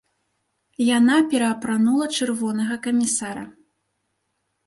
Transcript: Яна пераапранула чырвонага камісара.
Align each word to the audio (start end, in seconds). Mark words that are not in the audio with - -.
Яна 0.97 1.17
пераапранула 1.33 2.05
чырвонага 2.17 2.79
камісара. 2.87 3.43